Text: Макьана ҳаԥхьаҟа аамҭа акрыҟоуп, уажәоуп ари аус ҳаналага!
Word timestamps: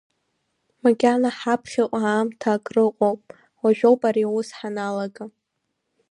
Макьана 0.83 1.29
ҳаԥхьаҟа 1.37 1.97
аамҭа 2.11 2.49
акрыҟоуп, 2.55 3.21
уажәоуп 3.61 4.01
ари 4.09 4.23
аус 4.27 4.49
ҳаналага! 4.57 5.25